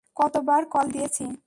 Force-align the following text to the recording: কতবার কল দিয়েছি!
কতবার 0.15 0.61
কল 0.65 0.85
দিয়েছি! 0.91 1.23